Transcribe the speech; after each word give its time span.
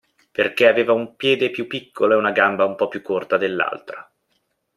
Perché 0.31 0.67
aveva 0.67 0.93
un 0.93 1.15
piede 1.15 1.51
più 1.51 1.67
piccolo 1.67 2.13
e 2.13 2.17
una 2.17 2.31
gamba 2.31 2.65
un 2.65 2.73
po' 2.73 2.87
più 2.87 3.03
corta 3.03 3.37
dell'altra. 3.37 4.11